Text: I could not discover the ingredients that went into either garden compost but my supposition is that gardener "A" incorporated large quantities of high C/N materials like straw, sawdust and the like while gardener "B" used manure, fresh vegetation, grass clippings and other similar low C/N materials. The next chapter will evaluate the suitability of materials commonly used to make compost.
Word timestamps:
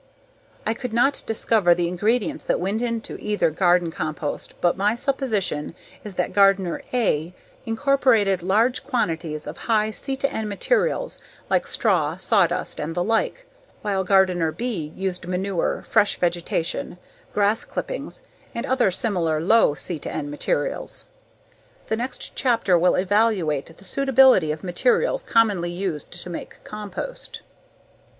I 0.65 0.73
could 0.73 0.93
not 0.93 1.21
discover 1.27 1.75
the 1.75 1.87
ingredients 1.87 2.43
that 2.45 2.59
went 2.59 2.81
into 2.81 3.19
either 3.21 3.51
garden 3.51 3.91
compost 3.91 4.59
but 4.59 4.75
my 4.75 4.95
supposition 4.95 5.75
is 6.03 6.15
that 6.15 6.33
gardener 6.33 6.81
"A" 6.91 7.35
incorporated 7.67 8.41
large 8.41 8.83
quantities 8.83 9.45
of 9.45 9.59
high 9.69 9.91
C/N 9.91 10.47
materials 10.49 11.19
like 11.51 11.67
straw, 11.67 12.15
sawdust 12.15 12.79
and 12.79 12.95
the 12.95 13.03
like 13.03 13.45
while 13.83 14.03
gardener 14.03 14.51
"B" 14.51 14.91
used 14.95 15.27
manure, 15.27 15.83
fresh 15.83 16.17
vegetation, 16.17 16.97
grass 17.31 17.63
clippings 17.63 18.23
and 18.55 18.65
other 18.65 18.89
similar 18.89 19.39
low 19.39 19.75
C/N 19.75 20.31
materials. 20.31 21.05
The 21.89 21.95
next 21.95 22.33
chapter 22.33 22.75
will 22.75 22.95
evaluate 22.95 23.67
the 23.77 23.83
suitability 23.85 24.51
of 24.51 24.63
materials 24.63 25.21
commonly 25.21 25.69
used 25.69 26.09
to 26.23 26.29
make 26.31 26.55
compost. 26.63 27.43